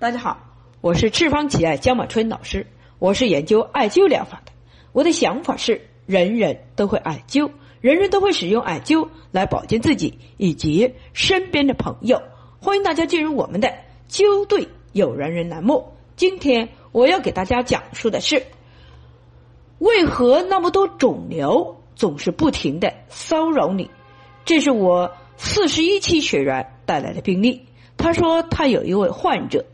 [0.00, 0.38] 大家好，
[0.80, 2.68] 我是赤方奇艾江马春老师，
[3.00, 4.52] 我是研究艾灸疗法的。
[4.92, 12.22] 我的想法是，人人都会艾灸，人人都会使用艾灸来保健自己以及身边的朋友。
[12.60, 13.74] 欢迎大家进入我们的
[14.08, 15.92] 灸对有缘人栏目。
[16.14, 18.46] 今天我要给大家讲述的是，
[19.80, 23.90] 为何那么多肿瘤总是不停的骚扰你？
[24.44, 27.66] 这是我四十一期学员带来的病例。
[27.96, 29.66] 他说，他有一位患者。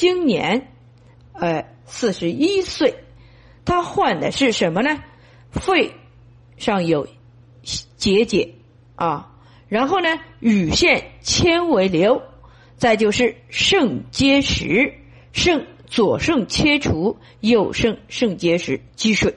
[0.00, 0.72] 今年，
[1.34, 3.04] 呃，四十一岁，
[3.66, 4.98] 他患的是什么呢？
[5.50, 5.92] 肺
[6.56, 7.06] 上有
[7.98, 8.54] 结节
[8.94, 9.36] 啊，
[9.68, 10.08] 然后呢，
[10.38, 12.22] 乳腺纤维瘤，
[12.76, 14.94] 再就是肾结石，
[15.34, 19.36] 肾左肾切除，右肾肾结石积水，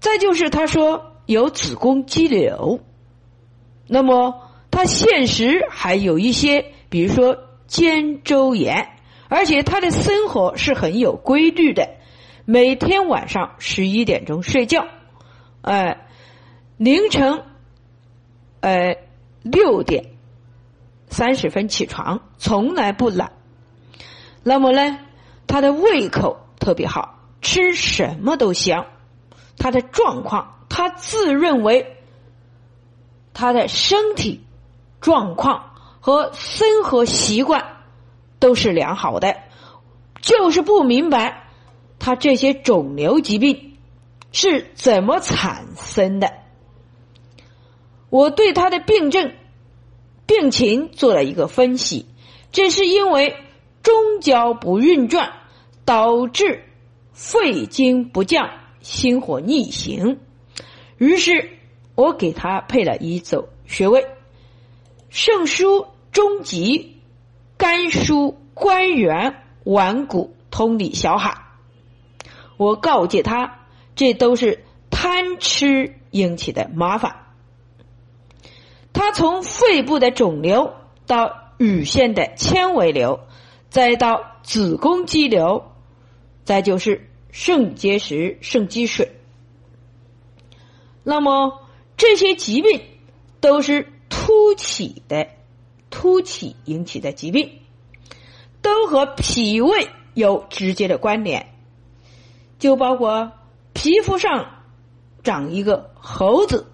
[0.00, 2.80] 再就是他说有子宫肌瘤，
[3.86, 7.44] 那么他现实还有一些，比如说。
[7.68, 8.88] 肩周炎，
[9.28, 11.90] 而且他的生活是很有规律的，
[12.46, 14.86] 每天晚上十一点钟睡觉，
[15.60, 15.98] 呃，
[16.78, 17.44] 凌晨，
[18.60, 18.96] 呃
[19.42, 20.06] 六点
[21.10, 23.32] 三十分起床，从来不懒。
[24.42, 24.98] 那么呢，
[25.46, 28.86] 他的胃口特别好，吃什么都香。
[29.58, 31.96] 他的状况，他自认为
[33.34, 34.42] 他的身体
[35.00, 35.67] 状况。
[36.00, 37.76] 和生活习惯
[38.38, 39.36] 都是良好的，
[40.20, 41.48] 就是不明白
[41.98, 43.76] 他这些肿瘤疾病
[44.32, 46.32] 是怎么产生的。
[48.10, 49.34] 我对他的病症、
[50.26, 52.06] 病情做了一个分析，
[52.52, 53.36] 这是因为
[53.82, 55.32] 中焦不运转，
[55.84, 56.64] 导致
[57.12, 60.20] 肺经不降，心火逆行。
[60.96, 61.50] 于是
[61.94, 64.06] 我给他配了一组穴位，
[65.10, 65.88] 肾腧。
[66.10, 67.02] 中极、
[67.58, 71.44] 肝腧、关元、腕骨、通理小海，
[72.56, 77.26] 我告诫他，这都是贪吃引起的麻烦。
[78.94, 80.74] 他从肺部的肿瘤
[81.06, 83.20] 到乳腺的纤维瘤，
[83.68, 85.70] 再到子宫肌瘤，
[86.44, 89.12] 再就是肾结石、肾积水。
[91.04, 91.60] 那么
[91.96, 92.80] 这些疾病
[93.40, 93.92] 都是
[94.28, 95.26] 凸起的。
[95.90, 97.50] 凸起引起的疾病，
[98.60, 101.54] 都和脾胃有直接的关联，
[102.58, 103.32] 就包括
[103.72, 104.50] 皮肤上
[105.22, 106.70] 长一个猴子，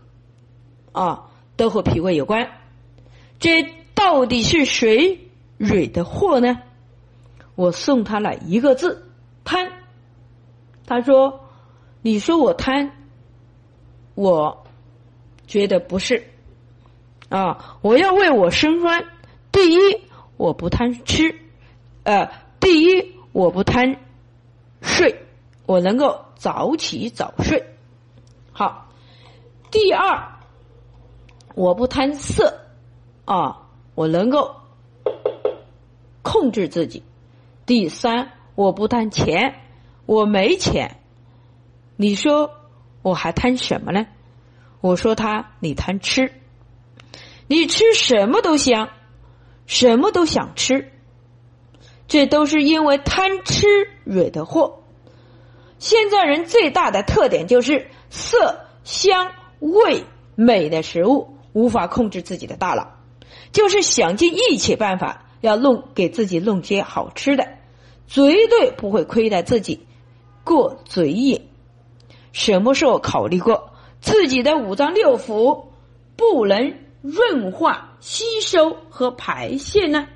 [0.90, 2.50] 啊，都和脾胃有关。
[3.38, 3.62] 这
[3.94, 6.60] 到底是谁惹的祸呢？
[7.54, 9.12] 我送他了一个字：
[9.44, 9.70] 贪。
[10.86, 11.46] 他说
[12.02, 12.90] ：“你说我贪，
[14.16, 14.66] 我
[15.46, 16.30] 觉得不是。”
[17.28, 17.78] 啊！
[17.82, 19.06] 我要为我申冤。
[19.50, 20.02] 第一，
[20.36, 21.34] 我不贪吃，
[22.02, 22.30] 呃，
[22.60, 23.96] 第一我不贪
[24.82, 25.26] 睡，
[25.66, 27.64] 我能够早起早睡。
[28.52, 28.88] 好，
[29.70, 30.38] 第二，
[31.54, 32.60] 我不贪色，
[33.24, 33.62] 啊，
[33.94, 34.56] 我能够
[36.22, 37.02] 控制自己。
[37.66, 39.60] 第三，我不贪钱，
[40.06, 41.00] 我没钱。
[41.96, 42.50] 你说
[43.02, 44.06] 我还贪什么呢？
[44.80, 46.32] 我说他，你贪吃。
[47.46, 48.88] 你吃什么都香，
[49.66, 50.92] 什么都想吃，
[52.08, 53.66] 这都是因为贪吃
[54.04, 54.80] 惹的祸。
[55.78, 60.04] 现在人最大的特点就是色香味
[60.34, 62.96] 美的食物无法控制自己的大脑，
[63.52, 67.46] 就是想尽一切办法要弄给自己弄些好吃的，
[68.06, 69.86] 绝对不会亏待自己
[70.44, 71.48] 过嘴瘾。
[72.32, 75.66] 什么时候考虑过自己的五脏六腑
[76.16, 76.83] 不能？
[77.04, 80.08] 润化、吸收和排泄呢？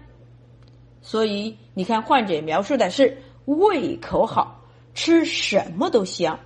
[1.02, 4.62] 所以你看，患者描述的是胃口好，
[4.94, 6.40] 吃什么都香。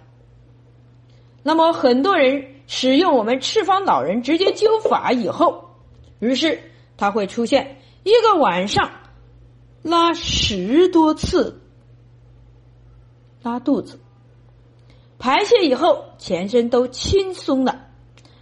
[1.44, 5.76] 那么很多人使用我们赤方老人直接灸法以后，
[6.18, 6.60] 于是
[6.96, 8.90] 他会出现一个晚上
[9.80, 11.62] 拉十多次
[13.42, 14.00] 拉肚子，
[15.20, 17.86] 排泄以后全身都轻松了，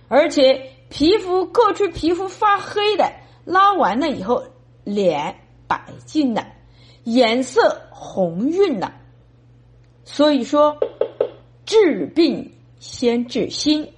[0.09, 0.70] 而且。
[0.91, 3.11] 皮肤过去皮肤发黑的，
[3.45, 4.43] 拉完了以后
[4.85, 6.47] 脸白净了，
[7.05, 8.93] 颜色红润了。
[10.05, 10.79] 所以说，
[11.65, 13.93] 治病先治心，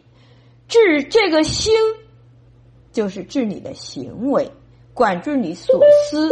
[0.69, 1.75] 治这个心
[2.93, 4.53] 就是治你的行为，
[4.93, 5.81] 管住你所
[6.11, 6.31] 思、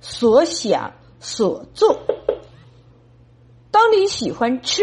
[0.00, 2.00] 所想、所做。
[3.70, 4.82] 当你喜欢吃，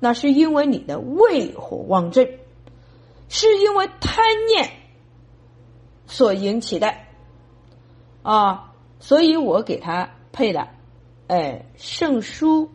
[0.00, 2.26] 那是因为你的胃火旺盛。
[3.28, 4.70] 是因为贪念
[6.06, 6.94] 所引起的。
[8.22, 10.68] 啊，所以我给他配了
[11.28, 12.68] 哎肾腧、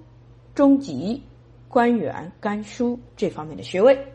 [0.56, 1.24] 中极、
[1.68, 4.14] 关元、肝腧这方面的穴位，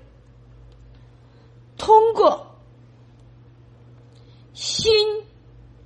[1.77, 2.47] 通过
[4.55, 4.93] 心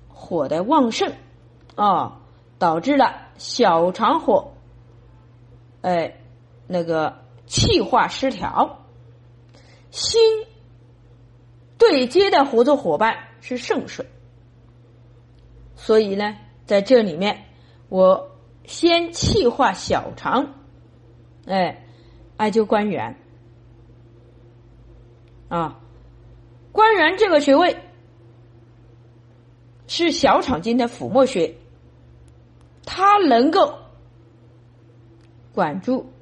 [0.07, 1.13] 火的旺盛
[1.75, 2.21] 啊，
[2.57, 4.53] 导致了小肠火
[5.81, 6.17] 哎
[6.67, 8.80] 那个气化失调，
[9.91, 10.19] 心
[11.77, 14.05] 对接的合作伙伴是圣水。
[15.75, 17.45] 所以呢，在这里面，
[17.89, 18.31] 我
[18.65, 20.53] 先气化小肠，
[21.45, 21.85] 哎，
[22.37, 23.17] 艾灸关元
[25.49, 25.79] 啊，
[26.71, 27.75] 关元这个穴位
[29.87, 31.55] 是小肠经的腹膜穴，
[32.85, 33.79] 它能够
[35.51, 36.13] 管住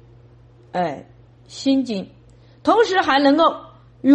[0.72, 1.06] 哎
[1.46, 2.10] 心经，
[2.62, 3.56] 同时还能够
[4.02, 4.14] 与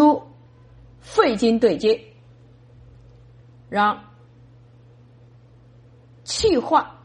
[0.99, 2.01] 肺经对接，
[3.69, 4.03] 让。
[6.23, 7.01] 气化，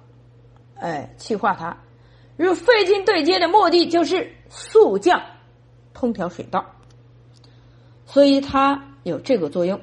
[0.76, 1.76] 哎，气化它，
[2.38, 5.22] 与肺经对接的目的就是速降、
[5.92, 6.64] 通调水道，
[8.06, 9.78] 所以它有这个作用。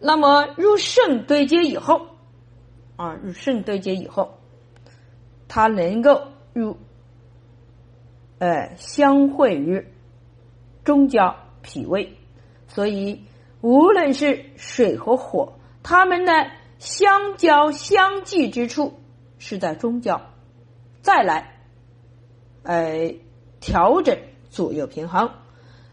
[0.00, 2.04] 那么入肾对接以后，
[2.96, 4.40] 啊，入肾对接以后，
[5.46, 6.20] 它能够
[6.52, 6.76] 入，
[8.38, 9.86] 哎，相会于
[10.84, 12.16] 中焦脾胃，
[12.68, 13.24] 所以
[13.60, 16.32] 无论是水和火，它们呢。
[16.80, 18.98] 相交相济之处
[19.38, 20.20] 是在中焦，
[21.00, 21.56] 再来，
[22.62, 23.14] 呃，
[23.58, 24.18] 调整
[24.50, 25.30] 左右平衡。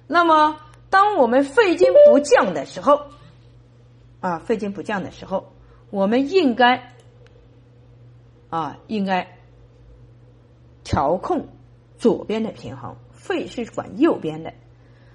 [0.06, 0.58] 那么，
[0.90, 3.06] 当我们肺经不降的时候，
[4.20, 5.54] 啊，肺经不降的时候，
[5.92, 6.92] 我们应该，
[8.50, 9.38] 啊，应该
[10.84, 11.48] 调控
[12.02, 12.98] 左边的平衡。
[13.14, 14.52] 肺是管右边的，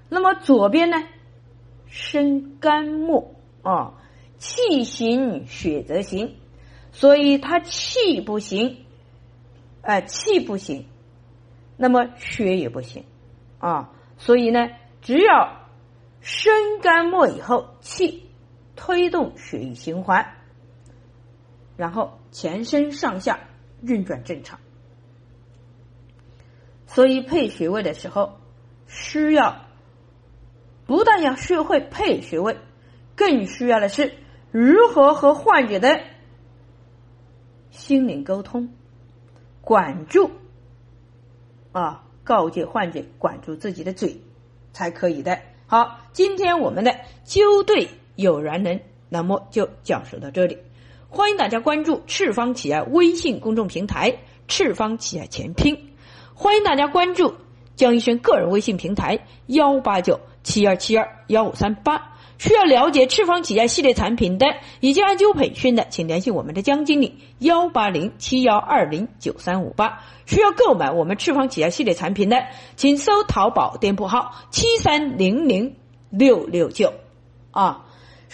[0.09, 0.97] 那么左边呢，
[1.87, 3.94] 生肝木啊。
[4.38, 6.37] 气行血则行，
[6.93, 8.85] 所以他气不行，
[9.81, 10.87] 哎，气不行，
[11.79, 13.05] 那么血也不行
[13.59, 13.93] 啊。
[14.19, 14.69] 所以呢，
[15.00, 15.67] 只要
[16.21, 16.53] 生
[16.83, 18.29] 肝末以后，气
[18.77, 20.35] 推动血液循环，
[21.79, 23.41] 然后全身上下
[23.83, 24.61] 运转正常。
[26.87, 28.38] 所以配穴位的时候，
[28.87, 29.67] 需要
[30.87, 32.56] 不但要学会配穴位，
[33.15, 34.15] 更需要的是。
[34.53, 36.00] 如何和患者的
[37.71, 38.71] 心灵沟通，
[39.61, 40.31] 管住
[41.73, 44.23] 啊，告诫患者管住自己的嘴
[44.73, 45.41] 才可以的。
[45.67, 46.97] 好，今天我们的
[47.27, 48.81] 灸对有缘人，
[49.11, 50.56] 那么就讲述到这里。
[51.11, 55.95] 欢迎大家关注赤方企业微信公众平台“赤方企业全拼”，
[56.38, 57.35] 欢迎大家关注
[57.77, 62.12] 江医生个人微信平台幺八九七二七二幺五三八。
[62.37, 64.47] 需要了解赤方企业系列产品的，
[64.81, 70.03] 以及艾灸培训的，请联系我们的江经理幺八零七幺二零九三五八。
[70.27, 72.44] 需要购买我们赤方企业系列产品的，
[72.77, 75.75] 请搜淘宝店铺号七三零零
[76.11, 76.93] 六六九。
[77.50, 77.86] 啊，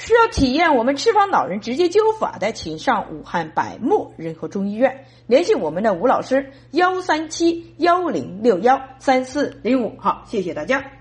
[0.05, 9.97] 需要体验我们赤方老人直接灸法的，请上武汉百木仁和中医院联系我们的吴老师幺三七幺零六幺三四零五。
[10.01, 10.93] 好，谢谢大家。